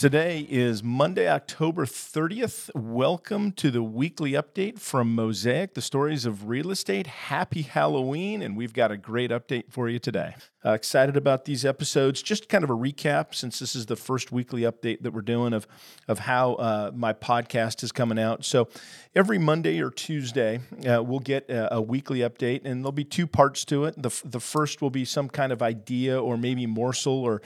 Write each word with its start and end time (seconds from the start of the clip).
Today 0.00 0.46
is 0.48 0.82
Monday, 0.82 1.28
October 1.28 1.84
30th. 1.84 2.74
Welcome 2.74 3.52
to 3.52 3.70
the 3.70 3.82
weekly 3.82 4.32
update 4.32 4.78
from 4.78 5.14
Mosaic, 5.14 5.74
the 5.74 5.82
stories 5.82 6.24
of 6.24 6.48
real 6.48 6.70
estate. 6.70 7.06
Happy 7.06 7.60
Halloween, 7.60 8.40
and 8.40 8.56
we've 8.56 8.72
got 8.72 8.90
a 8.90 8.96
great 8.96 9.30
update 9.30 9.64
for 9.70 9.90
you 9.90 9.98
today. 9.98 10.36
Uh, 10.64 10.72
excited 10.72 11.18
about 11.18 11.44
these 11.44 11.66
episodes. 11.66 12.22
Just 12.22 12.48
kind 12.48 12.64
of 12.64 12.70
a 12.70 12.74
recap, 12.74 13.34
since 13.34 13.58
this 13.58 13.74
is 13.74 13.86
the 13.86 13.96
first 13.96 14.32
weekly 14.32 14.62
update 14.62 15.02
that 15.02 15.12
we're 15.12 15.20
doing 15.20 15.52
of, 15.52 15.66
of 16.08 16.20
how 16.20 16.54
uh, 16.54 16.90
my 16.94 17.12
podcast 17.12 17.82
is 17.82 17.92
coming 17.92 18.18
out. 18.18 18.44
So 18.44 18.68
every 19.14 19.38
Monday 19.38 19.82
or 19.82 19.90
Tuesday, 19.90 20.60
uh, 20.86 21.02
we'll 21.02 21.20
get 21.20 21.48
a, 21.50 21.76
a, 21.76 21.80
weekly 21.80 22.20
update, 22.20 22.62
and 22.64 22.82
there'll 22.82 22.92
be 22.92 23.04
two 23.04 23.26
parts 23.26 23.64
to 23.66 23.84
it. 23.84 24.00
The, 24.00 24.18
the 24.24 24.40
first 24.40 24.82
will 24.82 24.90
be 24.90 25.04
some 25.04 25.28
kind 25.28 25.50
of 25.50 25.62
idea 25.62 26.20
or 26.20 26.36
maybe 26.36 26.66
morsel 26.66 27.22
or 27.22 27.40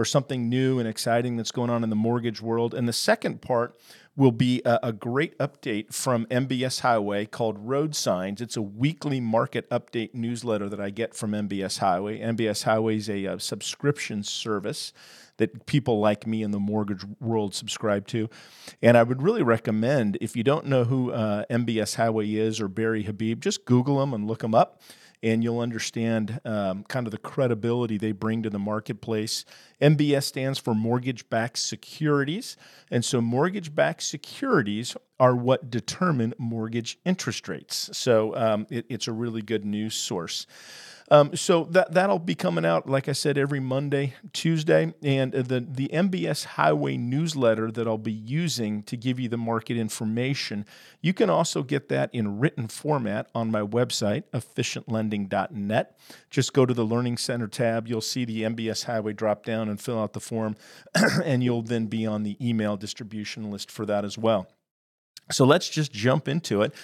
or 0.00 0.04
something 0.06 0.48
new 0.48 0.78
and 0.78 0.88
exciting 0.88 1.36
that's 1.36 1.52
going 1.52 1.68
on 1.68 1.84
in 1.84 1.90
the 1.90 1.96
mortgage 1.96 2.40
world. 2.40 2.72
And 2.72 2.88
the 2.88 2.92
second 2.92 3.42
part 3.42 3.78
will 4.16 4.32
be 4.32 4.62
a, 4.64 4.78
a, 4.82 4.92
great 4.94 5.36
update 5.36 5.92
from 5.92 6.24
MBS 6.26 6.80
Highway 6.80 7.26
called 7.26 7.58
Road 7.58 7.94
Signs. 7.94 8.40
It's 8.40 8.56
a 8.56 8.62
weekly 8.62 9.20
market 9.20 9.68
update 9.68 10.14
newsletter 10.14 10.70
that 10.70 10.80
I 10.80 10.88
get 10.88 11.14
from 11.14 11.32
MBS 11.32 11.80
Highway. 11.80 12.18
MBS 12.18 12.64
Highway 12.64 12.96
is 12.96 13.10
a, 13.10 13.26
a 13.26 13.38
subscription 13.38 14.22
service 14.22 14.94
that 15.36 15.66
people 15.66 16.00
like 16.00 16.26
me 16.26 16.42
in 16.42 16.50
the 16.50 16.58
mortgage 16.58 17.04
world 17.20 17.54
subscribe 17.54 18.06
to. 18.06 18.30
And 18.80 18.96
I 18.96 19.02
would 19.02 19.20
really 19.20 19.42
recommend, 19.42 20.16
if 20.22 20.34
you 20.34 20.42
don't 20.42 20.64
know 20.64 20.84
who 20.84 21.12
uh, 21.12 21.44
MBS 21.50 21.96
Highway 21.96 22.32
is 22.32 22.58
or 22.58 22.68
Barry 22.68 23.02
Habib, 23.02 23.42
just 23.42 23.66
Google 23.66 23.98
them 23.98 24.14
and 24.14 24.26
look 24.26 24.38
them 24.38 24.54
up 24.54 24.80
and 25.22 25.42
you'll 25.42 25.60
understand 25.60 26.40
um, 26.44 26.84
kind 26.84 27.06
of 27.06 27.10
the 27.10 27.18
credibility 27.18 27.98
they 27.98 28.12
bring 28.12 28.42
to 28.42 28.50
the 28.50 28.58
marketplace. 28.58 29.44
MBS 29.80 30.24
stands 30.24 30.58
for 30.58 30.74
mortgage 30.74 31.28
backed 31.28 31.58
securities. 31.58 32.56
And 32.90 33.04
so, 33.04 33.20
mortgage 33.20 33.74
backed 33.74 34.02
securities 34.02 34.96
are 35.18 35.36
what 35.36 35.70
determine 35.70 36.34
mortgage 36.38 36.98
interest 37.04 37.48
rates. 37.48 37.90
So, 37.92 38.34
um, 38.36 38.66
it, 38.70 38.86
it's 38.88 39.08
a 39.08 39.12
really 39.12 39.42
good 39.42 39.64
news 39.64 39.94
source. 39.94 40.46
Um, 41.12 41.34
so 41.34 41.64
that 41.70 41.92
that'll 41.92 42.20
be 42.20 42.36
coming 42.36 42.64
out, 42.64 42.88
like 42.88 43.08
I 43.08 43.12
said, 43.12 43.36
every 43.36 43.58
Monday, 43.58 44.14
Tuesday, 44.32 44.94
and 45.02 45.32
the 45.32 45.66
the 45.68 45.88
MBS 45.92 46.44
Highway 46.44 46.96
newsletter 46.96 47.72
that 47.72 47.88
I'll 47.88 47.98
be 47.98 48.12
using 48.12 48.84
to 48.84 48.96
give 48.96 49.18
you 49.18 49.28
the 49.28 49.36
market 49.36 49.76
information. 49.76 50.64
You 51.00 51.12
can 51.12 51.28
also 51.28 51.64
get 51.64 51.88
that 51.88 52.10
in 52.12 52.38
written 52.38 52.68
format 52.68 53.28
on 53.34 53.50
my 53.50 53.62
website, 53.62 54.22
efficientlending.net. 54.32 55.98
Just 56.30 56.52
go 56.52 56.64
to 56.64 56.74
the 56.74 56.84
Learning 56.84 57.16
Center 57.16 57.48
tab. 57.48 57.88
You'll 57.88 58.00
see 58.00 58.24
the 58.24 58.42
MBS 58.42 58.84
Highway 58.84 59.12
drop 59.12 59.44
down 59.44 59.68
and 59.68 59.80
fill 59.80 59.98
out 59.98 60.12
the 60.12 60.20
form, 60.20 60.54
and 61.24 61.42
you'll 61.42 61.62
then 61.62 61.86
be 61.86 62.06
on 62.06 62.22
the 62.22 62.36
email 62.40 62.76
distribution 62.76 63.50
list 63.50 63.70
for 63.70 63.84
that 63.86 64.04
as 64.04 64.16
well. 64.16 64.46
So 65.30 65.44
let's 65.44 65.68
just 65.68 65.92
jump 65.92 66.28
into 66.28 66.62
it 66.62 66.74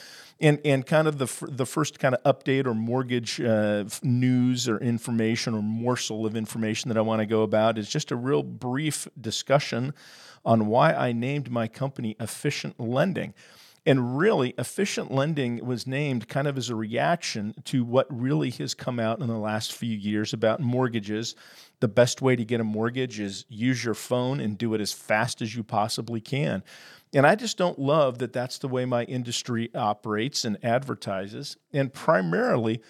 and 0.40 0.60
and 0.64 0.84
kind 0.84 1.08
of 1.08 1.18
the 1.18 1.48
the 1.48 1.66
first 1.66 1.98
kind 1.98 2.14
of 2.14 2.22
update 2.22 2.66
or 2.66 2.74
mortgage 2.74 3.40
uh, 3.40 3.84
news 4.02 4.68
or 4.68 4.78
information 4.78 5.54
or 5.54 5.62
morsel 5.62 6.26
of 6.26 6.36
information 6.36 6.88
that 6.88 6.98
I 6.98 7.00
want 7.00 7.20
to 7.20 7.26
go 7.26 7.42
about 7.42 7.78
is 7.78 7.88
just 7.88 8.10
a 8.10 8.16
real 8.16 8.42
brief 8.42 9.08
discussion 9.20 9.94
on 10.44 10.66
why 10.66 10.92
I 10.92 11.12
named 11.12 11.50
my 11.50 11.68
company 11.68 12.16
Efficient 12.20 12.78
Lending. 12.78 13.34
And 13.88 14.18
really, 14.18 14.52
efficient 14.58 15.12
lending 15.12 15.64
was 15.64 15.86
named 15.86 16.26
kind 16.26 16.48
of 16.48 16.58
as 16.58 16.70
a 16.70 16.74
reaction 16.74 17.54
to 17.66 17.84
what 17.84 18.08
really 18.10 18.50
has 18.50 18.74
come 18.74 18.98
out 18.98 19.20
in 19.20 19.28
the 19.28 19.38
last 19.38 19.72
few 19.72 19.96
years 19.96 20.32
about 20.32 20.58
mortgages. 20.58 21.36
The 21.80 21.88
best 21.88 22.22
way 22.22 22.36
to 22.36 22.44
get 22.44 22.60
a 22.60 22.64
mortgage 22.64 23.20
is 23.20 23.44
use 23.48 23.84
your 23.84 23.94
phone 23.94 24.40
and 24.40 24.56
do 24.56 24.72
it 24.74 24.80
as 24.80 24.92
fast 24.92 25.42
as 25.42 25.54
you 25.54 25.62
possibly 25.62 26.20
can. 26.20 26.62
And 27.14 27.26
I 27.26 27.34
just 27.34 27.58
don't 27.58 27.78
love 27.78 28.18
that 28.18 28.32
that's 28.32 28.58
the 28.58 28.68
way 28.68 28.84
my 28.84 29.04
industry 29.04 29.70
operates 29.74 30.44
and 30.44 30.62
advertises. 30.64 31.56
And 31.72 31.92
primarily, 31.92 32.82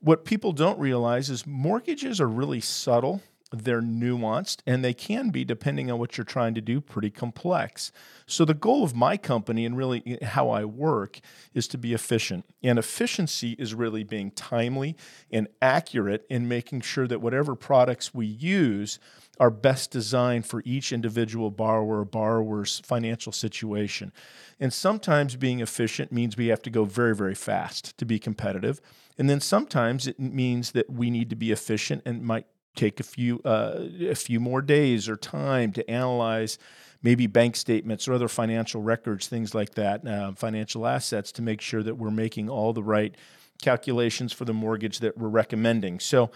what 0.00 0.24
people 0.24 0.52
don't 0.52 0.78
realize 0.78 1.30
is 1.30 1.46
mortgages 1.46 2.20
are 2.20 2.28
really 2.28 2.60
subtle, 2.60 3.22
they're 3.52 3.82
nuanced, 3.82 4.58
and 4.66 4.84
they 4.84 4.94
can 4.94 5.30
be, 5.30 5.44
depending 5.44 5.90
on 5.90 5.98
what 5.98 6.16
you're 6.18 6.24
trying 6.24 6.54
to 6.54 6.60
do, 6.60 6.80
pretty 6.80 7.10
complex. 7.10 7.92
So, 8.26 8.44
the 8.44 8.54
goal 8.54 8.82
of 8.82 8.96
my 8.96 9.16
company 9.16 9.64
and 9.64 9.76
really 9.76 10.18
how 10.22 10.50
I 10.50 10.64
work 10.64 11.20
is 11.54 11.68
to 11.68 11.78
be 11.78 11.94
efficient. 11.94 12.44
And 12.62 12.78
efficiency 12.78 13.52
is 13.52 13.72
really 13.72 14.02
being 14.02 14.32
timely 14.32 14.96
and 15.30 15.46
accurate 15.62 16.26
in 16.28 16.48
making 16.48 16.80
sure 16.80 17.06
that 17.06 17.20
whatever 17.20 17.54
products 17.54 18.12
we 18.12 18.26
use 18.26 18.98
are 19.38 19.50
best 19.50 19.90
designed 19.90 20.46
for 20.46 20.62
each 20.64 20.92
individual 20.92 21.50
borrower 21.50 22.00
or 22.00 22.04
borrower's 22.04 22.80
financial 22.80 23.32
situation. 23.32 24.12
And 24.58 24.72
sometimes 24.72 25.36
being 25.36 25.60
efficient 25.60 26.10
means 26.10 26.36
we 26.36 26.48
have 26.48 26.62
to 26.62 26.70
go 26.70 26.84
very, 26.84 27.14
very 27.14 27.34
fast 27.34 27.96
to 27.98 28.04
be 28.04 28.18
competitive. 28.18 28.80
And 29.18 29.30
then 29.30 29.40
sometimes 29.40 30.06
it 30.06 30.18
means 30.18 30.72
that 30.72 30.90
we 30.90 31.10
need 31.10 31.30
to 31.30 31.36
be 31.36 31.52
efficient 31.52 32.02
and 32.04 32.22
might 32.22 32.46
take 32.76 33.00
a 33.00 33.02
few 33.02 33.40
uh, 33.44 33.86
a 34.00 34.14
few 34.14 34.38
more 34.40 34.62
days 34.62 35.08
or 35.08 35.16
time 35.16 35.72
to 35.72 35.90
analyze 35.90 36.58
maybe 37.02 37.26
bank 37.26 37.56
statements 37.56 38.08
or 38.08 38.14
other 38.14 38.28
financial 38.28 38.82
records, 38.82 39.28
things 39.28 39.54
like 39.54 39.74
that, 39.74 40.06
uh, 40.06 40.32
financial 40.32 40.86
assets 40.86 41.30
to 41.32 41.42
make 41.42 41.60
sure 41.60 41.82
that 41.82 41.96
we're 41.96 42.10
making 42.10 42.48
all 42.48 42.72
the 42.72 42.82
right 42.82 43.14
calculations 43.62 44.32
for 44.32 44.44
the 44.44 44.52
mortgage 44.52 44.98
that 45.00 45.16
we're 45.16 45.28
recommending. 45.28 46.00
So 46.00 46.30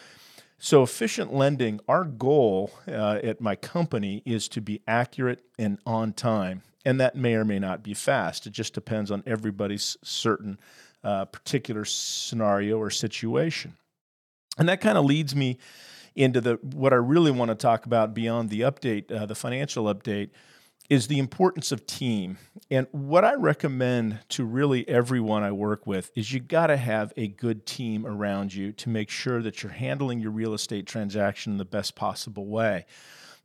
so, 0.62 0.82
efficient 0.82 1.32
lending, 1.32 1.80
our 1.88 2.04
goal 2.04 2.70
uh, 2.86 3.18
at 3.22 3.40
my 3.40 3.56
company 3.56 4.22
is 4.26 4.46
to 4.48 4.60
be 4.60 4.82
accurate 4.86 5.40
and 5.58 5.78
on 5.86 6.12
time. 6.12 6.60
And 6.84 7.00
that 7.00 7.16
may 7.16 7.34
or 7.34 7.46
may 7.46 7.58
not 7.58 7.82
be 7.82 7.94
fast. 7.94 8.46
It 8.46 8.52
just 8.52 8.74
depends 8.74 9.10
on 9.10 9.22
everybody's 9.24 9.96
certain 10.02 10.58
uh, 11.02 11.24
particular 11.24 11.86
scenario 11.86 12.76
or 12.76 12.90
situation. 12.90 13.78
And 14.58 14.68
that 14.68 14.82
kind 14.82 14.98
of 14.98 15.06
leads 15.06 15.34
me 15.34 15.56
into 16.14 16.40
the 16.40 16.58
what 16.62 16.92
I 16.92 16.96
really 16.96 17.30
want 17.30 17.50
to 17.50 17.54
talk 17.54 17.86
about 17.86 18.14
beyond 18.14 18.50
the 18.50 18.60
update, 18.60 19.10
uh, 19.10 19.26
the 19.26 19.34
financial 19.34 19.84
update, 19.84 20.30
is 20.90 21.06
the 21.06 21.20
importance 21.20 21.70
of 21.70 21.86
team. 21.86 22.36
And 22.68 22.88
what 22.90 23.24
I 23.24 23.34
recommend 23.34 24.18
to 24.30 24.44
really 24.44 24.86
everyone 24.88 25.44
I 25.44 25.52
work 25.52 25.86
with 25.86 26.10
is 26.16 26.32
you 26.32 26.40
got 26.40 26.66
to 26.66 26.76
have 26.76 27.12
a 27.16 27.28
good 27.28 27.64
team 27.64 28.04
around 28.04 28.52
you 28.52 28.72
to 28.72 28.88
make 28.88 29.08
sure 29.08 29.40
that 29.40 29.62
you're 29.62 29.72
handling 29.72 30.18
your 30.18 30.32
real 30.32 30.52
estate 30.52 30.86
transaction 30.86 31.52
in 31.52 31.58
the 31.58 31.64
best 31.64 31.94
possible 31.94 32.46
way. 32.46 32.86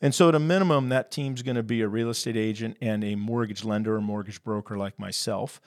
And 0.01 0.13
so, 0.13 0.27
at 0.27 0.35
a 0.35 0.39
minimum, 0.39 0.89
that 0.89 1.11
team's 1.11 1.41
going 1.41 1.55
to 1.55 1.63
be 1.63 1.81
a 1.81 1.87
real 1.87 2.09
estate 2.09 2.35
agent 2.35 2.77
and 2.81 3.03
a 3.03 3.15
mortgage 3.15 3.63
lender 3.63 3.95
or 3.95 4.01
mortgage 4.01 4.43
broker 4.43 4.77
like 4.77 4.99
myself. 4.99 5.61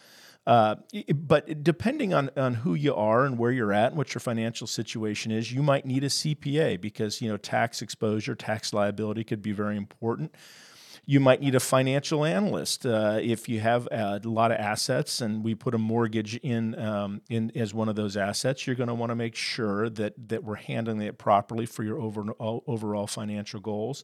Uh, 0.49 0.77
but 1.15 1.63
depending 1.63 2.15
on, 2.15 2.31
on 2.35 2.55
who 2.55 2.73
you 2.73 2.95
are 2.95 3.27
and 3.27 3.37
where 3.37 3.53
you're 3.53 3.71
at 3.71 3.89
and 3.89 3.99
what 3.99 4.15
your 4.15 4.21
financial 4.21 4.67
situation 4.67 5.31
is, 5.31 5.53
you 5.53 5.63
might 5.63 5.85
need 5.85 6.03
a 6.03 6.09
CPA 6.09 6.81
because 6.81 7.21
you 7.21 7.29
know 7.29 7.37
tax 7.37 7.83
exposure, 7.83 8.35
tax 8.35 8.73
liability 8.73 9.25
could 9.25 9.43
be 9.43 9.53
very 9.53 9.77
important. 9.77 10.35
You 11.05 11.21
might 11.21 11.43
need 11.43 11.55
a 11.55 11.61
financial 11.61 12.25
analyst 12.25 12.87
uh, 12.87 13.19
if 13.21 13.47
you 13.47 13.61
have 13.61 13.89
a 13.91 14.23
lot 14.25 14.51
of 14.51 14.57
assets, 14.57 15.21
and 15.21 15.45
we 15.45 15.55
put 15.55 15.75
a 15.75 15.79
mortgage 15.79 16.37
in 16.37 16.79
um, 16.79 17.21
in 17.29 17.53
as 17.55 17.75
one 17.75 17.91
of 17.91 17.97
those 17.97 18.17
assets. 18.17 18.67
You're 18.67 18.77
going 18.77 18.89
to 18.89 18.95
want 18.95 19.11
to 19.11 19.17
make 19.17 19.35
sure 19.35 19.91
that 19.91 20.31
that 20.31 20.45
we're 20.45 20.55
handling 20.55 21.03
it 21.03 21.19
properly 21.19 21.67
for 21.67 21.83
your 21.83 22.01
overall 22.01 22.65
overall 22.67 23.07
financial 23.07 23.61
goals. 23.61 24.03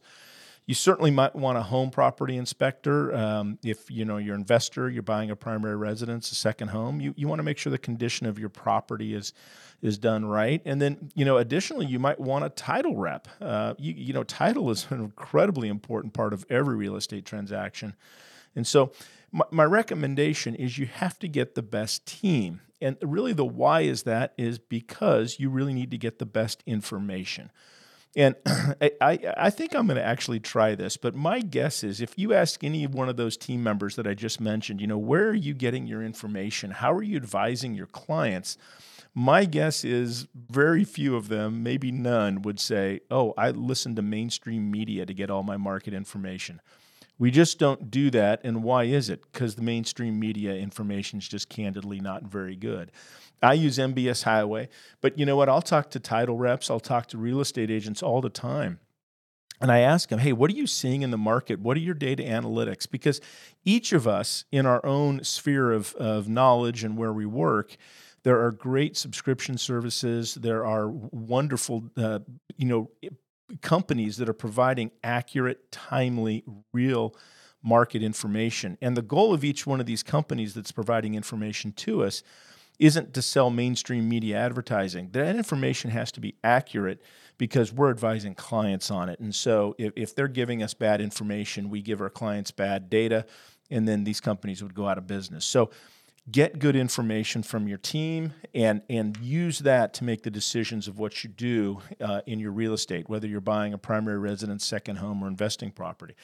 You 0.67 0.73
certainly 0.73 1.11
might 1.11 1.35
want 1.35 1.59
a 1.59 1.61
home 1.61 1.91
property 1.91 2.37
inspector. 2.37 3.13
Um, 3.13 3.59
if 3.63 3.91
you 3.91 4.03
know 4.03 4.17
you're 4.17 4.33
an 4.33 4.41
investor, 4.41 4.89
you're 4.89 5.03
buying 5.03 5.29
a 5.29 5.35
primary 5.35 5.75
residence, 5.75 6.31
a 6.31 6.35
second 6.35 6.69
home. 6.69 6.99
You 6.99 7.13
you 7.15 7.27
want 7.27 7.39
to 7.39 7.43
make 7.43 7.57
sure 7.57 7.71
the 7.71 7.77
condition 7.77 8.25
of 8.25 8.39
your 8.39 8.49
property 8.49 9.13
is 9.13 9.33
is 9.81 9.97
done 9.97 10.25
right. 10.25 10.61
And 10.65 10.81
then, 10.81 11.11
you 11.15 11.25
know, 11.25 11.37
additionally, 11.37 11.85
you 11.85 11.99
might 11.99 12.19
want 12.19 12.45
a 12.45 12.49
title 12.49 12.95
rep. 12.95 13.27
Uh, 13.39 13.75
you, 13.77 13.93
you 13.93 14.13
know, 14.13 14.23
title 14.23 14.69
is 14.71 14.87
an 14.89 15.01
incredibly 15.01 15.67
important 15.67 16.13
part 16.13 16.33
of 16.33 16.45
every 16.49 16.75
real 16.75 16.95
estate 16.95 17.25
transaction. 17.25 17.95
And 18.55 18.65
so, 18.65 18.91
my, 19.31 19.45
my 19.51 19.63
recommendation 19.63 20.55
is 20.55 20.77
you 20.77 20.87
have 20.87 21.19
to 21.19 21.27
get 21.27 21.55
the 21.55 21.61
best 21.61 22.05
team. 22.05 22.61
And 22.81 22.97
really, 23.01 23.33
the 23.33 23.45
why 23.45 23.81
is 23.81 24.03
that 24.03 24.33
is 24.37 24.59
because 24.59 25.39
you 25.39 25.49
really 25.49 25.73
need 25.73 25.91
to 25.91 25.97
get 25.97 26.19
the 26.19 26.25
best 26.25 26.63
information. 26.65 27.51
And 28.15 28.35
I, 29.01 29.19
I 29.37 29.49
think 29.49 29.75
I'm 29.75 29.87
going 29.87 29.97
to 29.97 30.03
actually 30.03 30.39
try 30.39 30.75
this, 30.75 30.97
but 30.97 31.15
my 31.15 31.41
guess 31.41 31.83
is 31.83 31.99
if 31.99 32.17
you 32.17 32.33
ask 32.33 32.63
any 32.63 32.87
one 32.87 33.09
of 33.09 33.17
those 33.17 33.35
team 33.35 33.61
members 33.61 33.95
that 33.97 34.07
I 34.07 34.13
just 34.13 34.39
mentioned, 34.39 34.79
you 34.79 34.87
know, 34.87 34.97
where 34.97 35.27
are 35.29 35.33
you 35.33 35.53
getting 35.53 35.85
your 35.85 36.01
information? 36.01 36.71
How 36.71 36.93
are 36.93 37.03
you 37.03 37.17
advising 37.17 37.75
your 37.75 37.87
clients? 37.87 38.57
My 39.13 39.45
guess 39.45 39.85
is 39.85 40.27
very 40.49 40.83
few 40.83 41.15
of 41.15 41.29
them, 41.29 41.63
maybe 41.63 41.91
none, 41.91 42.41
would 42.41 42.59
say, 42.59 43.01
Oh, 43.09 43.33
I 43.37 43.51
listen 43.51 43.95
to 43.95 44.01
mainstream 44.01 44.69
media 44.69 45.05
to 45.05 45.13
get 45.13 45.29
all 45.29 45.43
my 45.43 45.57
market 45.57 45.93
information. 45.93 46.61
We 47.17 47.31
just 47.31 47.59
don't 47.59 47.89
do 47.89 48.11
that. 48.11 48.41
And 48.43 48.63
why 48.63 48.83
is 48.83 49.09
it? 49.09 49.21
Because 49.31 49.55
the 49.55 49.61
mainstream 49.61 50.19
media 50.19 50.53
information 50.53 51.19
is 51.19 51.27
just 51.27 51.49
candidly 51.49 51.99
not 51.99 52.23
very 52.23 52.55
good. 52.55 52.91
I 53.41 53.53
use 53.53 53.77
MBS 53.77 54.23
Highway, 54.23 54.69
but 55.01 55.17
you 55.19 55.25
know 55.25 55.35
what? 55.35 55.49
I'll 55.49 55.61
talk 55.61 55.89
to 55.91 55.99
title 55.99 56.37
reps, 56.37 56.69
I'll 56.69 56.79
talk 56.79 57.07
to 57.07 57.17
real 57.17 57.39
estate 57.39 57.69
agents 57.69 58.01
all 58.01 58.21
the 58.21 58.29
time. 58.29 58.79
And 59.61 59.71
I 59.71 59.79
ask 59.79 60.09
them, 60.09 60.19
hey, 60.19 60.33
what 60.33 60.51
are 60.51 60.55
you 60.55 60.67
seeing 60.67 61.01
in 61.01 61.11
the 61.11 61.17
market? 61.17 61.59
What 61.61 61.77
are 61.77 61.81
your 61.81 61.93
data 61.93 62.23
analytics? 62.23 62.89
Because 62.89 63.21
each 63.63 63.93
of 63.93 64.05
us 64.05 64.43
in 64.51 64.65
our 64.65 64.85
own 64.85 65.23
sphere 65.23 65.71
of, 65.71 65.95
of 65.95 66.27
knowledge 66.27 66.83
and 66.83 66.97
where 66.97 67.13
we 67.13 67.25
work, 67.25 67.77
there 68.23 68.43
are 68.43 68.51
great 68.51 68.97
subscription 68.97 69.57
services. 69.57 70.35
There 70.35 70.65
are 70.65 70.89
wonderful, 70.89 71.85
uh, 71.95 72.19
you 72.57 72.65
know, 72.65 72.91
companies 73.61 74.17
that 74.17 74.29
are 74.29 74.33
providing 74.33 74.91
accurate, 75.03 75.71
timely, 75.71 76.43
real 76.73 77.15
market 77.63 78.03
information. 78.03 78.77
And 78.81 78.95
the 78.95 79.01
goal 79.01 79.33
of 79.33 79.43
each 79.43 79.65
one 79.65 79.79
of 79.79 79.85
these 79.85 80.03
companies 80.03 80.53
that's 80.53 80.71
providing 80.71 81.15
information 81.15 81.71
to 81.73 82.03
us 82.03 82.23
isn't 82.77 83.13
to 83.13 83.21
sell 83.21 83.49
mainstream 83.49 84.07
media 84.07 84.37
advertising. 84.37 85.09
That 85.11 85.35
information 85.35 85.91
has 85.91 86.11
to 86.13 86.19
be 86.19 86.35
accurate 86.43 87.01
because 87.37 87.73
we're 87.73 87.89
advising 87.89 88.35
clients 88.35 88.91
on 88.91 89.09
it. 89.09 89.19
And 89.19 89.33
so 89.33 89.75
if, 89.77 89.93
if 89.95 90.15
they're 90.15 90.27
giving 90.27 90.61
us 90.61 90.73
bad 90.73 91.01
information, 91.01 91.69
we 91.69 91.81
give 91.81 92.01
our 92.01 92.09
clients 92.09 92.51
bad 92.51 92.89
data, 92.89 93.25
and 93.71 93.87
then 93.87 94.03
these 94.03 94.19
companies 94.19 94.61
would 94.61 94.75
go 94.75 94.87
out 94.87 94.97
of 94.97 95.07
business. 95.07 95.45
So 95.45 95.71
get 96.31 96.57
good 96.57 96.75
information 96.75 97.43
from 97.43 97.67
your 97.67 97.77
team 97.77 98.33
and 98.55 98.81
and 98.89 99.15
use 99.17 99.59
that 99.59 99.93
to 99.93 100.03
make 100.03 100.23
the 100.23 100.31
decisions 100.31 100.87
of 100.87 100.97
what 100.97 101.23
you 101.23 101.29
do 101.29 101.79
uh, 102.01 102.21
in 102.25 102.39
your 102.39 102.51
real 102.51 102.73
estate 102.73 103.07
whether 103.07 103.27
you're 103.27 103.39
buying 103.39 103.73
a 103.73 103.77
primary 103.77 104.17
residence 104.17 104.65
second 104.65 104.95
home 104.95 105.23
or 105.23 105.27
investing 105.27 105.69
property. 105.69 106.15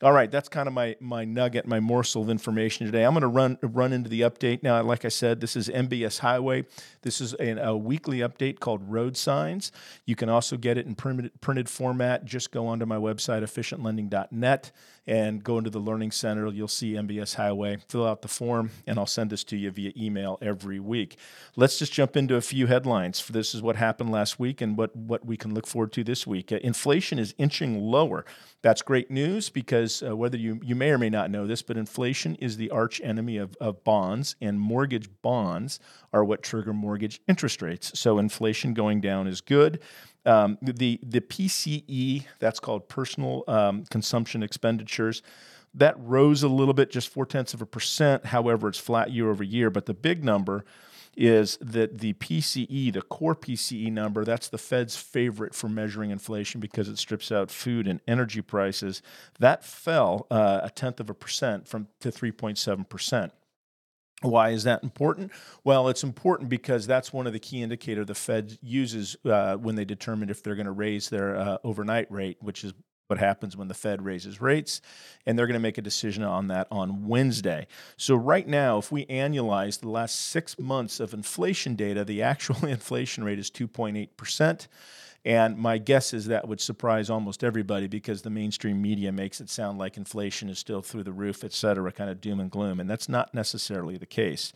All 0.00 0.12
right 0.12 0.30
that's 0.30 0.48
kind 0.48 0.68
of 0.68 0.72
my 0.72 0.96
my 1.00 1.26
nugget 1.26 1.66
my 1.66 1.80
morsel 1.80 2.22
of 2.22 2.30
information 2.30 2.86
today. 2.86 3.04
I'm 3.04 3.12
going 3.12 3.20
to 3.20 3.28
run 3.28 3.58
run 3.62 3.92
into 3.92 4.08
the 4.08 4.22
update. 4.22 4.62
Now 4.62 4.82
like 4.82 5.04
i 5.04 5.08
said 5.08 5.40
this 5.40 5.54
is 5.54 5.68
mbs 5.68 6.20
highway. 6.20 6.64
This 7.02 7.20
is 7.20 7.34
a, 7.38 7.50
a 7.58 7.76
weekly 7.76 8.18
update 8.18 8.58
called 8.58 8.90
road 8.90 9.18
signs. 9.18 9.70
You 10.06 10.16
can 10.16 10.30
also 10.30 10.56
get 10.56 10.78
it 10.78 10.86
in 10.86 10.94
printed, 10.94 11.30
printed 11.42 11.68
format. 11.68 12.24
Just 12.24 12.52
go 12.52 12.66
onto 12.68 12.86
my 12.86 12.96
website 12.96 13.42
efficientlending.net 13.42 14.72
and 15.06 15.42
go 15.42 15.58
into 15.58 15.70
the 15.70 15.80
learning 15.80 16.10
center 16.10 16.48
you'll 16.48 16.68
see 16.68 16.92
mbs 16.94 17.34
highway 17.34 17.76
fill 17.88 18.06
out 18.06 18.22
the 18.22 18.28
form 18.28 18.70
and 18.86 18.98
i'll 18.98 19.06
send 19.06 19.30
this 19.30 19.44
to 19.44 19.56
you 19.56 19.70
via 19.70 19.92
email 19.96 20.38
every 20.42 20.80
week. 20.80 21.16
Let's 21.56 21.78
just 21.78 21.92
jump 21.92 22.16
into 22.16 22.36
a 22.36 22.40
few 22.40 22.66
headlines. 22.66 23.26
This 23.28 23.54
is 23.54 23.62
what 23.62 23.76
happened 23.76 24.10
last 24.10 24.38
week 24.38 24.60
and 24.60 24.76
what, 24.76 24.94
what 24.94 25.24
we 25.24 25.36
can 25.36 25.54
look 25.54 25.66
forward 25.66 25.92
to 25.92 26.04
this 26.04 26.26
week. 26.26 26.52
Uh, 26.52 26.58
inflation 26.62 27.18
is 27.18 27.34
inching 27.38 27.80
lower. 27.80 28.24
That's 28.62 28.82
great 28.82 29.10
news 29.10 29.50
because 29.50 30.02
uh, 30.02 30.16
whether 30.16 30.36
you, 30.36 30.60
you 30.62 30.74
may 30.74 30.90
or 30.90 30.98
may 30.98 31.10
not 31.10 31.30
know 31.30 31.46
this, 31.46 31.62
but 31.62 31.76
inflation 31.76 32.36
is 32.36 32.56
the 32.56 32.70
arch 32.70 33.00
enemy 33.02 33.36
of, 33.36 33.56
of 33.60 33.82
bonds, 33.84 34.36
and 34.40 34.60
mortgage 34.60 35.08
bonds 35.22 35.80
are 36.12 36.24
what 36.24 36.42
trigger 36.42 36.72
mortgage 36.72 37.20
interest 37.26 37.62
rates. 37.62 37.98
So 37.98 38.18
inflation 38.18 38.74
going 38.74 39.00
down 39.00 39.26
is 39.26 39.40
good. 39.40 39.80
Um, 40.24 40.58
the 40.62 41.00
the 41.02 41.20
PCE 41.20 42.26
that's 42.38 42.60
called 42.60 42.88
personal 42.88 43.44
um, 43.48 43.84
consumption 43.90 44.42
expenditures 44.42 45.22
that 45.74 45.96
rose 45.98 46.42
a 46.42 46.48
little 46.48 46.74
bit, 46.74 46.90
just 46.90 47.08
four 47.08 47.26
tenths 47.26 47.54
of 47.54 47.62
a 47.62 47.66
percent. 47.66 48.26
However, 48.26 48.68
it's 48.68 48.78
flat 48.78 49.10
year 49.10 49.30
over 49.30 49.42
year. 49.42 49.70
But 49.70 49.86
the 49.86 49.94
big 49.94 50.22
number 50.22 50.64
is 51.16 51.58
that 51.60 51.98
the 51.98 52.14
PCE, 52.14 52.92
the 52.92 53.02
core 53.02 53.34
PCE 53.34 53.92
number, 53.92 54.24
that's 54.24 54.48
the 54.48 54.58
Fed's 54.58 54.96
favorite 54.96 55.54
for 55.54 55.68
measuring 55.68 56.10
inflation 56.10 56.60
because 56.60 56.88
it 56.88 56.98
strips 56.98 57.30
out 57.30 57.50
food 57.50 57.86
and 57.86 58.00
energy 58.06 58.40
prices. 58.40 59.02
That 59.38 59.64
fell 59.64 60.26
uh, 60.30 60.60
a 60.62 60.70
tenth 60.70 61.00
of 61.00 61.10
a 61.10 61.14
percent 61.14 61.68
from 61.68 61.88
to 62.00 62.10
3.7 62.10 62.88
percent. 62.88 63.32
Why 64.22 64.50
is 64.50 64.64
that 64.64 64.82
important? 64.82 65.32
Well, 65.64 65.88
it's 65.88 66.02
important 66.02 66.48
because 66.48 66.86
that's 66.86 67.12
one 67.12 67.26
of 67.26 67.32
the 67.32 67.38
key 67.38 67.62
indicators 67.62 68.06
the 68.06 68.14
Fed 68.14 68.58
uses 68.62 69.16
uh, 69.24 69.56
when 69.56 69.74
they 69.74 69.84
determine 69.84 70.30
if 70.30 70.42
they're 70.42 70.54
going 70.54 70.66
to 70.66 70.72
raise 70.72 71.08
their 71.08 71.36
uh, 71.36 71.58
overnight 71.64 72.10
rate, 72.10 72.38
which 72.40 72.64
is 72.64 72.72
what 73.12 73.18
happens 73.18 73.56
when 73.56 73.68
the 73.68 73.74
Fed 73.74 74.02
raises 74.02 74.40
rates, 74.40 74.80
and 75.26 75.38
they're 75.38 75.46
going 75.46 75.52
to 75.52 75.60
make 75.60 75.76
a 75.76 75.82
decision 75.82 76.22
on 76.22 76.48
that 76.48 76.66
on 76.70 77.06
Wednesday. 77.06 77.66
So, 77.98 78.14
right 78.14 78.48
now, 78.48 78.78
if 78.78 78.90
we 78.90 79.04
annualize 79.06 79.80
the 79.80 79.90
last 79.90 80.14
six 80.18 80.58
months 80.58 80.98
of 80.98 81.12
inflation 81.12 81.74
data, 81.74 82.04
the 82.04 82.22
actual 82.22 82.64
inflation 82.66 83.22
rate 83.22 83.38
is 83.38 83.50
2.8%. 83.50 84.66
And 85.24 85.56
my 85.56 85.78
guess 85.78 86.12
is 86.12 86.26
that 86.26 86.48
would 86.48 86.60
surprise 86.60 87.08
almost 87.08 87.44
everybody 87.44 87.86
because 87.86 88.22
the 88.22 88.30
mainstream 88.30 88.82
media 88.82 89.12
makes 89.12 89.40
it 89.40 89.48
sound 89.48 89.78
like 89.78 89.96
inflation 89.96 90.48
is 90.48 90.58
still 90.58 90.82
through 90.82 91.04
the 91.04 91.12
roof, 91.12 91.44
et 91.44 91.52
cetera, 91.52 91.92
kind 91.92 92.10
of 92.10 92.20
doom 92.20 92.40
and 92.40 92.50
gloom. 92.50 92.80
And 92.80 92.90
that's 92.90 93.08
not 93.08 93.32
necessarily 93.32 93.96
the 93.96 94.06
case. 94.06 94.52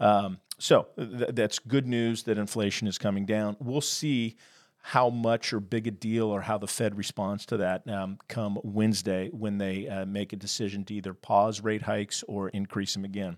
Um, 0.00 0.38
so 0.58 0.88
th- 0.96 1.30
that's 1.34 1.60
good 1.60 1.86
news 1.86 2.24
that 2.24 2.36
inflation 2.36 2.88
is 2.88 2.98
coming 2.98 3.26
down. 3.26 3.56
We'll 3.60 3.80
see 3.80 4.36
how 4.80 5.10
much 5.10 5.52
or 5.52 5.60
big 5.60 5.86
a 5.86 5.90
deal 5.90 6.26
or 6.26 6.42
how 6.42 6.56
the 6.56 6.66
Fed 6.66 6.96
responds 6.96 7.44
to 7.46 7.56
that 7.58 7.86
um, 7.88 8.18
come 8.28 8.58
Wednesday 8.62 9.28
when 9.28 9.58
they 9.58 9.86
uh, 9.86 10.06
make 10.06 10.32
a 10.32 10.36
decision 10.36 10.84
to 10.86 10.94
either 10.94 11.12
pause 11.12 11.60
rate 11.60 11.82
hikes 11.82 12.22
or 12.26 12.48
increase 12.50 12.94
them 12.94 13.04
again. 13.04 13.36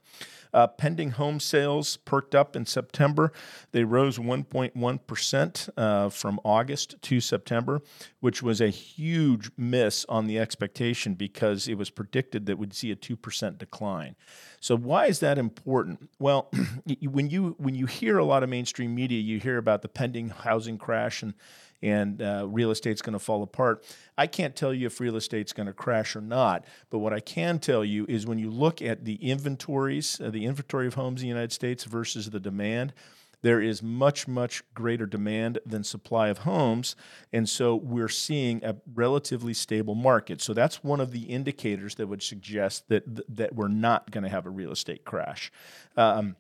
Uh, 0.53 0.67
pending 0.67 1.13
home 1.13 1.41
sales 1.41 1.97
perked 1.99 2.35
up 2.35 2.55
in 2.55 2.67
September. 2.67 3.33
They 3.73 3.85
rose 3.85 4.19
1.1% 4.19 5.69
uh, 5.77 6.09
from 6.11 6.41
August 6.45 6.97
to 7.03 7.21
September, 7.21 7.83
which 8.21 8.43
was 8.43 8.61
a 8.61 8.69
huge 8.69 9.51
miss 9.57 10.05
on 10.09 10.27
the 10.27 10.39
expectation 10.39 11.15
because 11.15 11.69
it 11.69 11.79
was 11.79 11.91
predicted 11.91 12.47
that 12.47 12.59
we'd 12.59 12.75
see 12.75 12.91
a 12.91 12.97
2% 12.97 13.59
decline. 13.59 14.15
So 14.61 14.77
why 14.77 15.07
is 15.07 15.21
that 15.21 15.39
important? 15.39 16.11
Well, 16.19 16.51
when 17.03 17.31
you 17.31 17.57
when 17.59 17.75
you 17.75 17.87
hear 17.87 18.19
a 18.19 18.25
lot 18.25 18.43
of 18.43 18.49
mainstream 18.49 18.95
media, 18.95 19.21
you 19.21 19.41
hear 19.41 19.57
about 19.57 19.83
the 19.83 19.89
pending 19.89 20.29
housing 20.29 20.79
crash 20.79 21.23
and 21.23 21.35
and 21.83 22.21
uh, 22.21 22.47
real 22.47 22.71
estate's 22.71 23.01
going 23.01 23.15
to 23.15 23.19
fall 23.19 23.43
apart. 23.43 23.85
I 24.19 24.27
can't 24.27 24.55
tell 24.55 24.75
you 24.75 24.87
if 24.87 25.01
real 25.01 25.17
estate's 25.17 25.55
going 25.55 25.67
to 25.67 25.73
crash 25.73 26.15
or 26.15 26.21
not, 26.21 26.67
but 26.91 26.99
what 26.99 27.15
I 27.15 27.21
can 27.21 27.59
tell 27.59 27.83
you 27.83 28.05
is 28.07 28.27
when 28.27 28.39
you 28.39 28.51
look 28.51 28.83
at 28.83 29.07
the 29.07 29.15
inventories, 29.15 30.21
uh, 30.21 30.29
the 30.29 30.45
inventory 30.45 30.87
of 30.87 30.95
homes 30.95 31.23
in 31.23 31.25
the 31.25 31.29
United 31.29 31.53
States 31.53 31.85
versus 31.85 32.29
the 32.29 32.41
demand, 32.41 32.93
there 33.43 33.61
is 33.61 33.83
much, 33.83 34.29
much 34.29 34.63
greater 34.75 35.07
demand 35.07 35.59
than 35.65 35.85
supply 35.85 36.29
of 36.29 36.39
homes. 36.39 36.97
And 37.33 37.49
so 37.49 37.75
we're 37.75 38.09
seeing 38.09 38.63
a 38.65 38.77
relatively 38.93 39.55
stable 39.55 39.95
market. 39.95 40.41
So 40.41 40.53
that's 40.55 40.85
one 40.85 41.01
of 41.01 41.13
the 41.13 41.23
indicators 41.23 41.95
that 41.97 42.07
would 42.07 42.23
suggest 42.23 42.89
that, 42.89 43.05
that 43.37 43.55
we're 43.55 43.69
not 43.69 44.11
going 44.11 44.25
to 44.25 44.31
have 44.31 44.47
a 44.47 44.51
real 44.51 44.73
estate 44.73 45.05
crash. 45.05 45.51
Um, 45.97 46.37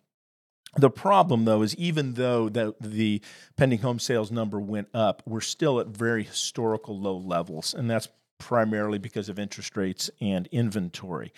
the 0.76 0.90
problem, 0.90 1.46
though, 1.46 1.62
is 1.62 1.74
even 1.76 2.14
though 2.14 2.48
the, 2.48 2.74
the 2.80 3.22
pending 3.56 3.80
home 3.80 3.98
sales 3.98 4.30
number 4.30 4.60
went 4.60 4.88
up, 4.94 5.22
we're 5.26 5.40
still 5.40 5.80
at 5.80 5.88
very 5.88 6.22
historical 6.22 6.98
low 6.98 7.16
levels. 7.16 7.74
And 7.74 7.90
that's 7.90 8.08
primarily 8.40 8.98
because 8.98 9.28
of 9.28 9.38
interest 9.38 9.76
rates 9.76 10.10
and 10.20 10.48
inventory. 10.50 11.32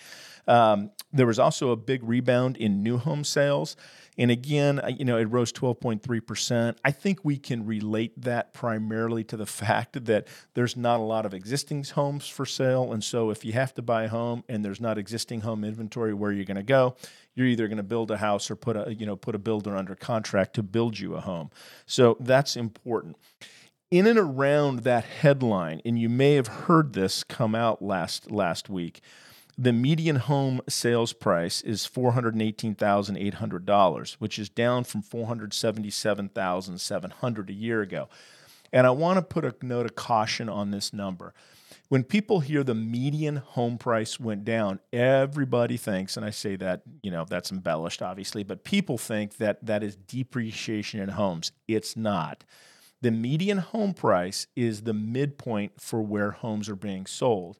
Um, 0.47 0.91
there 1.11 1.27
was 1.27 1.37
also 1.37 1.69
a 1.69 1.75
big 1.75 2.03
rebound 2.03 2.57
in 2.57 2.81
new 2.81 2.97
home 2.97 3.23
sales. 3.23 3.75
And 4.17 4.29
again, 4.29 4.81
you 4.97 5.05
know, 5.05 5.17
it 5.17 5.25
rose 5.25 5.51
12.3%. 5.51 6.77
I 6.83 6.91
think 6.91 7.19
we 7.23 7.37
can 7.37 7.65
relate 7.65 8.19
that 8.21 8.53
primarily 8.53 9.23
to 9.25 9.37
the 9.37 9.45
fact 9.63 10.05
that 10.05 10.27
there's 10.53 10.75
not 10.75 10.99
a 10.99 11.03
lot 11.03 11.25
of 11.25 11.33
existing 11.33 11.83
homes 11.83 12.27
for 12.27 12.45
sale. 12.45 12.93
And 12.93 13.03
so 13.03 13.29
if 13.29 13.45
you 13.45 13.53
have 13.53 13.73
to 13.75 13.81
buy 13.81 14.03
a 14.03 14.09
home 14.09 14.43
and 14.49 14.63
there's 14.63 14.81
not 14.81 14.97
existing 14.97 15.41
home 15.41 15.63
inventory, 15.63 16.13
where 16.13 16.31
you're 16.31 16.45
going 16.45 16.57
to 16.57 16.63
go? 16.63 16.95
You're 17.35 17.47
either 17.47 17.67
going 17.67 17.77
to 17.77 17.83
build 17.83 18.11
a 18.11 18.17
house 18.17 18.51
or 18.51 18.55
put 18.55 18.75
a, 18.75 18.93
you 18.93 19.05
know, 19.05 19.15
put 19.15 19.33
a 19.33 19.39
builder 19.39 19.75
under 19.75 19.95
contract 19.95 20.53
to 20.55 20.63
build 20.63 20.99
you 20.99 21.15
a 21.15 21.21
home. 21.21 21.49
So 21.85 22.17
that's 22.19 22.55
important 22.55 23.17
in 23.93 24.07
and 24.07 24.17
around 24.17 24.79
that 24.79 25.05
headline, 25.05 25.79
and 25.85 25.99
you 25.99 26.09
may 26.09 26.33
have 26.33 26.47
heard 26.47 26.93
this 26.93 27.23
come 27.23 27.53
out 27.53 27.79
last 27.79 28.31
last 28.31 28.67
week. 28.67 29.01
The 29.55 29.71
median 29.71 30.15
home 30.15 30.61
sales 30.67 31.13
price 31.13 31.61
is 31.61 31.87
$418,800, 31.87 34.13
which 34.13 34.39
is 34.39 34.49
down 34.49 34.83
from 34.83 35.03
477,700 35.03 37.49
a 37.51 37.53
year 37.53 37.81
ago. 37.81 38.09
And 38.71 38.87
I 38.87 38.89
want 38.89 39.17
to 39.17 39.21
put 39.21 39.45
a 39.45 39.53
note 39.61 39.85
of 39.85 39.93
caution 39.93 40.49
on 40.49 40.71
this 40.71 40.91
number. 40.91 41.35
when 41.93 42.03
people 42.03 42.39
hear 42.39 42.63
the 42.63 42.73
median 42.73 43.35
home 43.35 43.77
price 43.77 44.19
went 44.19 44.43
down, 44.43 44.79
everybody 44.91 45.77
thinks, 45.77 46.17
and 46.17 46.25
I 46.25 46.31
say 46.31 46.55
that, 46.55 46.81
you 47.03 47.11
know, 47.11 47.23
that's 47.23 47.51
embellished, 47.51 48.01
obviously, 48.01 48.41
but 48.41 48.63
people 48.63 48.97
think 48.97 49.37
that 49.37 49.63
that 49.65 49.83
is 49.83 49.95
depreciation 49.95 50.99
in 50.99 51.09
homes. 51.09 51.51
It's 51.67 51.95
not. 51.95 52.45
The 53.03 53.11
median 53.11 53.57
home 53.57 53.93
price 53.93 54.47
is 54.55 54.83
the 54.83 54.93
midpoint 54.93 55.81
for 55.81 56.01
where 56.01 56.31
homes 56.31 56.69
are 56.69 56.75
being 56.77 57.05
sold. 57.05 57.59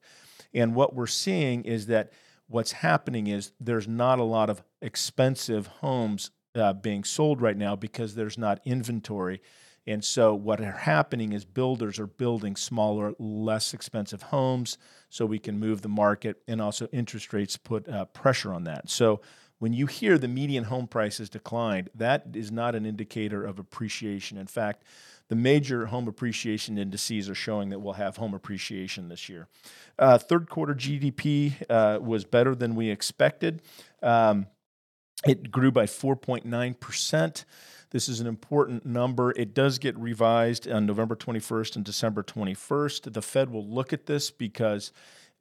And 0.53 0.73
what 0.73 0.95
we're 0.95 1.05
seeing 1.05 1.65
is 1.65 1.88
that 1.88 2.13
what's 2.47 2.71
happening 2.71 3.27
is 3.27 3.51
there's 3.59 3.85
not 3.85 4.19
a 4.19 4.23
lot 4.23 4.50
of 4.50 4.63
expensive 4.81 5.67
homes 5.67 6.31
uh, 6.55 6.71
being 6.71 7.03
sold 7.03 7.41
right 7.41 7.57
now 7.57 7.75
because 7.75 8.15
there's 8.15 8.38
not 8.38 8.62
inventory. 8.63 9.41
And 9.85 10.01
so, 10.01 10.33
what 10.33 10.62
are 10.62 10.71
happening 10.71 11.33
is 11.33 11.43
builders 11.43 12.00
are 12.00 12.07
building 12.07 12.55
smaller, 12.55 13.13
less 13.19 13.73
expensive 13.73 14.21
homes 14.21 14.77
so 15.09 15.25
we 15.25 15.39
can 15.39 15.59
move 15.59 15.81
the 15.81 15.89
market, 15.89 16.41
and 16.47 16.62
also 16.62 16.88
interest 16.93 17.33
rates 17.33 17.57
put 17.57 17.89
uh, 17.89 18.05
pressure 18.05 18.53
on 18.53 18.63
that. 18.63 18.89
So, 18.89 19.19
when 19.63 19.72
you 19.72 19.86
hear 19.86 20.17
the 20.17 20.27
median 20.27 20.65
home 20.65 20.88
prices 20.88 21.29
declined, 21.29 21.89
that 21.96 22.25
is 22.34 22.51
not 22.51 22.75
an 22.75 22.86
indicator 22.86 23.46
of 23.46 23.60
appreciation. 23.60 24.38
In 24.38 24.46
fact, 24.46 24.84
the 25.29 25.38
major 25.38 25.86
home 25.86 26.10
appreciation 26.10 26.77
indices 26.77 27.29
are 27.29 27.34
showing 27.34 27.70
that 27.70 27.79
we'll 27.79 27.93
have 27.93 28.17
home 28.17 28.34
appreciation 28.34 29.08
this 29.08 29.29
year. 29.29 29.48
Uh, 29.98 30.17
third 30.17 30.50
quarter 30.50 30.75
GDP 30.75 31.53
uh, 31.70 31.98
was 32.01 32.25
better 32.25 32.53
than 32.55 32.75
we 32.75 32.89
expected. 32.89 33.62
Um, 34.01 34.48
it 35.25 35.50
grew 35.50 35.72
by 35.72 35.86
4.9%. 35.86 37.46
This 37.91 38.10
is 38.10 38.20
an 38.20 38.27
important 38.27 38.86
number. 38.86 39.32
It 39.32 39.53
does 39.53 39.79
get 39.79 39.98
revised 39.98 40.70
on 40.70 40.86
November 40.86 41.15
21st 41.15 41.77
and 41.77 41.86
December 41.86 42.22
21st. 42.22 43.13
The 43.13 43.22
Fed 43.22 43.50
will 43.50 43.65
look 43.65 43.93
at 43.93 44.08
this 44.08 44.29
because 44.29 44.91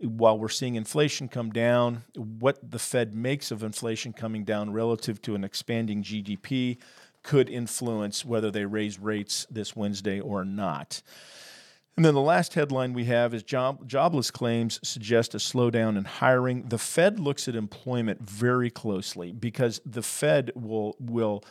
while 0.03 0.39
we're 0.39 0.49
seeing 0.49 0.75
inflation 0.75 1.29
come 1.29 1.51
down, 1.51 2.05
what 2.15 2.71
the 2.71 2.79
Fed 2.79 3.15
makes 3.15 3.51
of 3.51 3.63
inflation 3.63 4.13
coming 4.13 4.45
down 4.45 4.73
relative 4.73 5.23
to 5.23 5.35
an 5.35 5.45
expanding 5.45 6.03
GDP 6.03 6.79
could 7.23 7.49
influence 7.49 8.25
whether 8.25 8.51
they 8.51 8.65
raise 8.65 8.99
rates 8.99 9.47
this 9.51 9.77
Wednesday 9.77 10.21
or 10.21 10.45
not. 10.45 11.03
And 11.97 12.05
then 12.05 12.15
the 12.15 12.21
last 12.21 12.55
headline 12.55 12.95
we 12.95 13.05
have 13.05 13.35
is 13.35 13.43
job, 13.43 13.87
jobless 13.87 14.31
claims 14.31 14.81
suggest 14.83 15.35
a 15.35 15.39
slowdown 15.39 15.99
in 15.99 16.05
hiring. 16.05 16.69
The 16.69 16.79
Fed 16.79 17.21
looks 17.21 17.49
at 17.49 17.55
employment 17.55 18.23
very 18.23 18.71
closely 18.71 19.31
because 19.33 19.81
the 19.85 20.03
Fed 20.03 20.53
will 20.55 20.97
will 20.99 21.45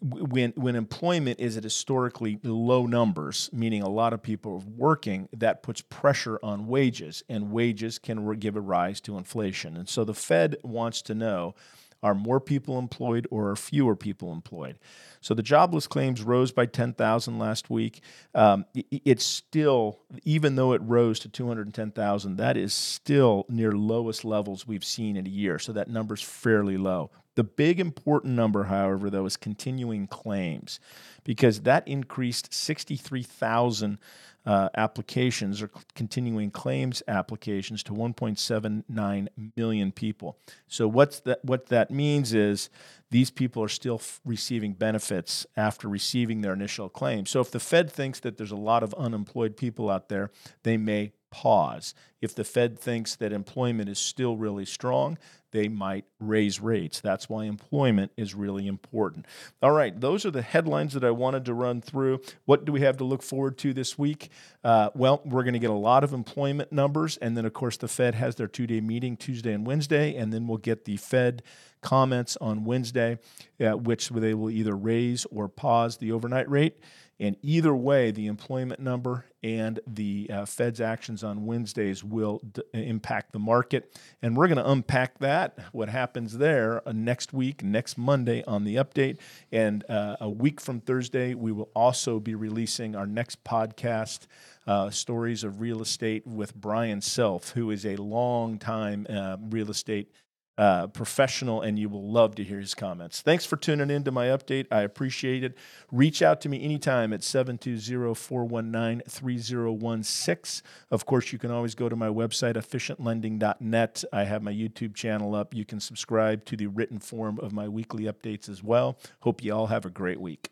when 0.00 0.52
when 0.56 0.76
employment 0.76 1.40
is 1.40 1.56
at 1.56 1.64
historically 1.64 2.38
low 2.42 2.86
numbers, 2.86 3.50
meaning 3.52 3.82
a 3.82 3.88
lot 3.88 4.12
of 4.12 4.22
people 4.22 4.52
are 4.52 4.70
working, 4.76 5.28
that 5.32 5.62
puts 5.62 5.80
pressure 5.80 6.38
on 6.42 6.66
wages, 6.66 7.22
and 7.28 7.50
wages 7.50 7.98
can 7.98 8.32
give 8.38 8.56
a 8.56 8.60
rise 8.60 9.00
to 9.02 9.18
inflation. 9.18 9.76
And 9.76 9.88
so 9.88 10.04
the 10.04 10.14
Fed 10.14 10.56
wants 10.62 11.02
to 11.02 11.14
know 11.14 11.54
are 12.02 12.14
more 12.14 12.40
people 12.40 12.78
employed 12.78 13.26
or 13.30 13.50
are 13.50 13.56
fewer 13.56 13.94
people 13.94 14.32
employed? 14.32 14.78
So 15.20 15.34
the 15.34 15.42
jobless 15.42 15.86
claims 15.86 16.22
rose 16.22 16.50
by 16.50 16.66
10,000 16.66 17.38
last 17.38 17.68
week. 17.68 18.00
Um, 18.34 18.64
it's 18.74 19.24
still, 19.24 20.00
even 20.24 20.56
though 20.56 20.72
it 20.72 20.80
rose 20.82 21.18
to 21.20 21.28
210,000, 21.28 22.36
that 22.36 22.56
is 22.56 22.72
still 22.72 23.44
near 23.48 23.72
lowest 23.72 24.24
levels 24.24 24.66
we've 24.66 24.84
seen 24.84 25.16
in 25.16 25.26
a 25.26 25.30
year. 25.30 25.58
So 25.58 25.72
that 25.72 25.90
number's 25.90 26.22
fairly 26.22 26.78
low. 26.78 27.10
The 27.36 27.44
big 27.44 27.80
important 27.80 28.34
number, 28.34 28.64
however, 28.64 29.08
though, 29.08 29.26
is 29.26 29.36
continuing 29.36 30.06
claims 30.06 30.80
because 31.24 31.60
that 31.60 31.86
increased 31.86 32.52
63,000 32.52 33.98
uh, 34.46 34.68
applications 34.74 35.60
or 35.60 35.70
continuing 35.94 36.50
claims 36.50 37.02
applications 37.06 37.82
to 37.84 37.92
1.79 37.92 39.28
million 39.54 39.92
people. 39.92 40.38
So 40.66 40.88
what's 40.88 41.20
that? 41.20 41.44
What 41.44 41.66
that 41.66 41.90
means 41.90 42.32
is 42.32 42.70
these 43.10 43.30
people 43.30 43.62
are 43.62 43.68
still 43.68 43.96
f- 43.96 44.20
receiving 44.24 44.72
benefits 44.72 45.46
after 45.56 45.88
receiving 45.88 46.40
their 46.40 46.54
initial 46.54 46.88
claim. 46.88 47.26
So 47.26 47.40
if 47.40 47.50
the 47.50 47.60
Fed 47.60 47.92
thinks 47.92 48.20
that 48.20 48.38
there's 48.38 48.50
a 48.50 48.56
lot 48.56 48.82
of 48.82 48.94
unemployed 48.94 49.56
people 49.56 49.90
out 49.90 50.08
there, 50.08 50.30
they 50.62 50.78
may 50.78 51.12
pause. 51.30 51.94
If 52.20 52.34
the 52.34 52.44
Fed 52.44 52.78
thinks 52.78 53.16
that 53.16 53.32
employment 53.32 53.88
is 53.88 53.98
still 53.98 54.36
really 54.36 54.66
strong, 54.66 55.16
they 55.52 55.68
might 55.68 56.04
raise 56.20 56.60
rates. 56.60 57.00
That's 57.00 57.28
why 57.28 57.44
employment 57.44 58.12
is 58.16 58.34
really 58.34 58.66
important. 58.66 59.26
All 59.62 59.72
right, 59.72 59.98
those 59.98 60.24
are 60.24 60.30
the 60.30 60.42
headlines 60.42 60.94
that 60.94 61.04
I 61.04 61.10
wanted 61.10 61.44
to 61.46 61.54
run 61.54 61.80
through. 61.80 62.20
What 62.44 62.64
do 62.64 62.72
we 62.72 62.82
have 62.82 62.98
to 62.98 63.04
look 63.04 63.22
forward 63.22 63.58
to 63.58 63.72
this 63.72 63.98
week? 63.98 64.30
Uh, 64.62 64.90
well, 64.94 65.22
we're 65.24 65.42
going 65.42 65.54
to 65.54 65.60
get 65.60 65.70
a 65.70 65.74
lot 65.74 66.04
of 66.04 66.12
employment 66.12 66.72
numbers, 66.72 67.16
and 67.16 67.36
then, 67.36 67.46
of 67.46 67.52
course, 67.52 67.76
the 67.76 67.88
Fed 67.88 68.14
has 68.14 68.36
their 68.36 68.46
two 68.46 68.66
day 68.66 68.80
meeting 68.80 69.16
Tuesday 69.16 69.52
and 69.52 69.66
Wednesday, 69.66 70.14
and 70.14 70.32
then 70.32 70.46
we'll 70.46 70.58
get 70.58 70.84
the 70.84 70.96
Fed 70.96 71.42
comments 71.80 72.36
on 72.40 72.64
Wednesday, 72.64 73.18
uh, 73.60 73.72
which 73.72 74.10
they 74.10 74.34
will 74.34 74.50
either 74.50 74.76
raise 74.76 75.26
or 75.26 75.48
pause 75.48 75.96
the 75.96 76.12
overnight 76.12 76.48
rate. 76.48 76.78
And 77.20 77.36
either 77.42 77.74
way, 77.74 78.10
the 78.10 78.26
employment 78.28 78.80
number 78.80 79.26
and 79.42 79.78
the 79.86 80.30
uh, 80.32 80.46
Fed's 80.46 80.80
actions 80.80 81.22
on 81.22 81.44
Wednesdays 81.44 82.02
will 82.02 82.40
d- 82.52 82.62
impact 82.72 83.32
the 83.32 83.38
market. 83.38 84.00
And 84.22 84.34
we're 84.34 84.48
going 84.48 84.58
to 84.58 84.70
unpack 84.70 85.18
that, 85.18 85.58
what 85.72 85.90
happens 85.90 86.38
there, 86.38 86.86
uh, 86.88 86.92
next 86.92 87.34
week, 87.34 87.62
next 87.62 87.98
Monday 87.98 88.42
on 88.44 88.64
the 88.64 88.76
update. 88.76 89.18
And 89.52 89.84
uh, 89.90 90.16
a 90.20 90.30
week 90.30 90.62
from 90.62 90.80
Thursday, 90.80 91.34
we 91.34 91.52
will 91.52 91.70
also 91.74 92.18
be 92.20 92.34
releasing 92.34 92.96
our 92.96 93.06
next 93.06 93.44
podcast. 93.44 94.26
Uh, 94.66 94.88
stories 94.88 95.42
of 95.42 95.60
real 95.60 95.82
estate 95.82 96.24
with 96.26 96.54
Brian 96.54 97.00
Self, 97.00 97.52
who 97.52 97.70
is 97.70 97.84
a 97.84 97.96
long 97.96 98.56
time 98.58 99.04
uh, 99.08 99.36
real 99.48 99.68
estate 99.70 100.12
uh, 100.60 100.86
professional, 100.88 101.62
and 101.62 101.78
you 101.78 101.88
will 101.88 102.06
love 102.06 102.34
to 102.34 102.44
hear 102.44 102.60
his 102.60 102.74
comments. 102.74 103.22
Thanks 103.22 103.46
for 103.46 103.56
tuning 103.56 103.88
in 103.88 104.04
to 104.04 104.10
my 104.10 104.26
update. 104.26 104.66
I 104.70 104.82
appreciate 104.82 105.42
it. 105.42 105.56
Reach 105.90 106.20
out 106.20 106.42
to 106.42 106.50
me 106.50 106.62
anytime 106.62 107.14
at 107.14 107.24
720 107.24 108.14
419 108.14 109.02
3016. 109.08 110.62
Of 110.90 111.06
course, 111.06 111.32
you 111.32 111.38
can 111.38 111.50
always 111.50 111.74
go 111.74 111.88
to 111.88 111.96
my 111.96 112.08
website, 112.08 112.56
efficientlending.net. 112.56 114.04
I 114.12 114.24
have 114.24 114.42
my 114.42 114.52
YouTube 114.52 114.94
channel 114.94 115.34
up. 115.34 115.54
You 115.54 115.64
can 115.64 115.80
subscribe 115.80 116.44
to 116.44 116.58
the 116.58 116.66
written 116.66 116.98
form 116.98 117.40
of 117.40 117.54
my 117.54 117.66
weekly 117.66 118.04
updates 118.04 118.50
as 118.50 118.62
well. 118.62 118.98
Hope 119.20 119.42
you 119.42 119.54
all 119.54 119.68
have 119.68 119.86
a 119.86 119.90
great 119.90 120.20
week. 120.20 120.50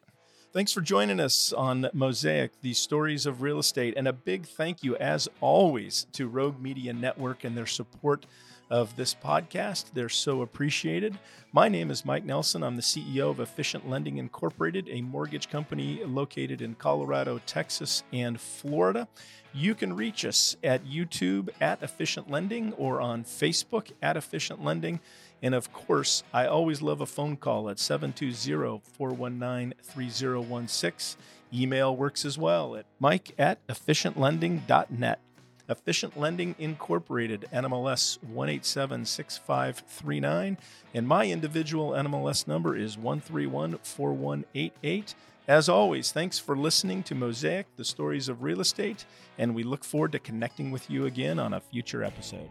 Thanks 0.55 0.73
for 0.73 0.81
joining 0.81 1.21
us 1.21 1.53
on 1.53 1.91
Mosaic, 1.93 2.63
the 2.63 2.73
stories 2.73 3.27
of 3.27 3.43
real 3.43 3.59
estate. 3.59 3.93
And 3.95 4.09
a 4.09 4.15
big 4.15 4.47
thank 4.47 4.83
you, 4.83 4.97
as 4.97 5.29
always, 5.43 6.07
to 6.13 6.29
Rogue 6.29 6.59
Media 6.59 6.95
Network 6.95 7.45
and 7.45 7.55
their 7.55 7.67
support 7.67 8.25
of 8.71 8.97
this 8.97 9.15
podcast. 9.15 9.87
They're 9.95 10.09
so 10.09 10.43
appreciated. 10.43 11.19
My 11.53 11.69
name 11.69 11.91
is 11.91 12.05
Mike 12.05 12.25
Nelson. 12.25 12.63
I'm 12.63 12.77
the 12.77 12.83
CEO 12.83 13.31
of 13.31 13.41
Efficient 13.41 13.89
Lending 13.89 14.19
Incorporated, 14.19 14.89
a 14.91 15.01
mortgage 15.01 15.49
company 15.49 16.03
located 16.05 16.61
in 16.61 16.75
Colorado, 16.75 17.41
Texas, 17.47 18.03
and 18.13 18.41
Florida. 18.41 19.09
You 19.55 19.75
can 19.75 19.97
reach 19.97 20.25
us 20.25 20.57
at 20.63 20.85
YouTube 20.85 21.49
at 21.61 21.83
Efficient 21.83 22.31
Lending 22.31 22.73
or 22.75 23.01
on 23.01 23.25
Facebook 23.25 23.93
at 24.03 24.17
Efficient 24.17 24.63
Lending. 24.63 25.01
And 25.43 25.55
of 25.55 25.73
course, 25.73 26.23
I 26.33 26.47
always 26.47 26.83
love 26.83 27.01
a 27.01 27.07
phone 27.07 27.37
call 27.37 27.71
at 27.71 27.79
720 27.79 28.83
419 28.93 29.75
3016. 29.83 31.23
Email 31.53 31.97
works 31.97 32.25
as 32.25 32.37
well 32.37 32.77
at 32.77 32.85
mike 33.01 33.33
at 33.39 33.67
efficientlending.net. 33.69 35.21
Efficient 35.69 36.19
Lending 36.19 36.55
Incorporated, 36.59 37.47
NMLS 37.53 38.19
1876539. 38.35 40.57
And 40.95 41.07
my 41.07 41.27
individual 41.27 41.91
NMLS 41.91 42.49
number 42.49 42.75
is 42.77 42.97
1314188. 42.97 45.15
As 45.47 45.69
always, 45.69 46.11
thanks 46.13 46.39
for 46.39 46.57
listening 46.57 47.03
to 47.05 47.15
Mosaic, 47.15 47.67
the 47.77 47.85
stories 47.85 48.29
of 48.29 48.43
real 48.43 48.61
estate, 48.61 49.07
and 49.39 49.55
we 49.55 49.63
look 49.63 49.83
forward 49.83 50.13
to 50.13 50.19
connecting 50.19 50.71
with 50.71 50.91
you 50.91 51.07
again 51.07 51.39
on 51.39 51.55
a 51.55 51.61
future 51.61 52.05
episode. 52.05 52.51